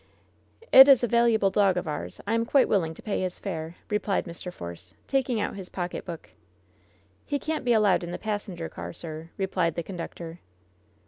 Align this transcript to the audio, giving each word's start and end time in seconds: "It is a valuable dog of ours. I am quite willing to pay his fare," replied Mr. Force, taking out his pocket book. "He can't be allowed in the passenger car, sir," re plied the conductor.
"It 0.71 0.87
is 0.87 1.03
a 1.03 1.07
valuable 1.07 1.51
dog 1.51 1.77
of 1.77 1.87
ours. 1.87 2.19
I 2.25 2.33
am 2.33 2.43
quite 2.43 2.67
willing 2.67 2.95
to 2.95 3.03
pay 3.03 3.21
his 3.21 3.37
fare," 3.37 3.75
replied 3.87 4.25
Mr. 4.25 4.51
Force, 4.51 4.95
taking 5.05 5.39
out 5.39 5.55
his 5.55 5.69
pocket 5.69 6.05
book. 6.05 6.31
"He 7.23 7.37
can't 7.37 7.63
be 7.63 7.73
allowed 7.73 8.03
in 8.03 8.09
the 8.09 8.17
passenger 8.17 8.67
car, 8.67 8.93
sir," 8.93 9.29
re 9.37 9.45
plied 9.45 9.75
the 9.75 9.83
conductor. 9.83 10.39